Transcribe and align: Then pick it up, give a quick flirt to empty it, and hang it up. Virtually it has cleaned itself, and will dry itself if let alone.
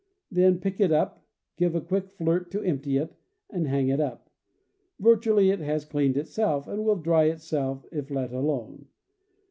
Then 0.31 0.57
pick 0.57 0.79
it 0.79 0.91
up, 0.91 1.23
give 1.57 1.75
a 1.75 1.79
quick 1.81 2.09
flirt 2.09 2.49
to 2.53 2.63
empty 2.63 2.97
it, 2.97 3.13
and 3.51 3.67
hang 3.67 3.89
it 3.89 3.99
up. 3.99 4.31
Virtually 4.99 5.51
it 5.51 5.59
has 5.59 5.85
cleaned 5.85 6.17
itself, 6.17 6.67
and 6.67 6.83
will 6.83 6.95
dry 6.95 7.25
itself 7.25 7.85
if 7.91 8.09
let 8.09 8.33
alone. 8.33 8.87